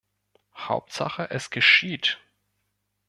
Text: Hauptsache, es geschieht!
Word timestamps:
Hauptsache, 0.55 1.29
es 1.29 1.51
geschieht! 1.51 2.19